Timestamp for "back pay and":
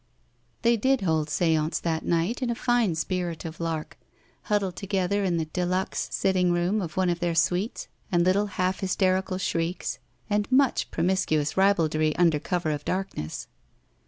10.01-10.51